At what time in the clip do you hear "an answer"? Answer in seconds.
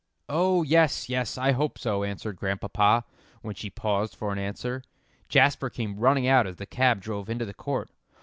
4.33-4.81